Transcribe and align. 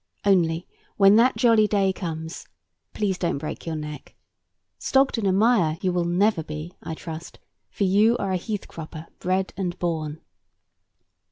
Only 0.25 0.67
when 0.97 1.15
that 1.17 1.37
jolly 1.37 1.67
day 1.67 1.93
comes, 1.93 2.47
please 2.91 3.19
don't 3.19 3.37
break 3.37 3.67
your 3.67 3.75
neck; 3.75 4.15
stogged 4.79 5.19
in 5.19 5.27
a 5.27 5.31
mire 5.31 5.77
you 5.79 5.91
never 6.03 6.37
will 6.41 6.43
be, 6.43 6.73
I 6.81 6.95
trust; 6.95 7.37
for 7.69 7.83
you 7.83 8.17
are 8.17 8.31
a 8.31 8.35
heath 8.37 8.67
cropper 8.67 9.05
bred 9.19 9.53
and 9.55 9.77
born. 9.77 10.19